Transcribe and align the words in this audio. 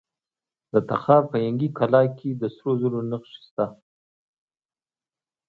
د 0.73 0.75
تخار 0.89 1.23
په 1.31 1.37
ینګي 1.47 1.69
قلعه 1.77 2.09
کې 2.17 2.29
د 2.35 2.43
سرو 2.55 2.71
زرو 2.81 2.99
نښې 3.09 3.37
شته. 3.45 3.65